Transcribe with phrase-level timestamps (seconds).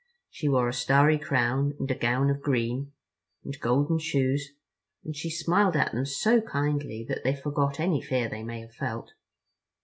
[0.31, 2.91] She wore a starry crown and a gown of green,
[3.43, 4.49] and golden shoes,
[5.03, 8.73] and she smiled at them so kindly that they forgot any fear they may have
[8.73, 9.13] felt.